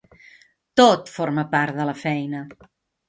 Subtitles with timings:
[0.81, 2.43] Tot forma part de la feina.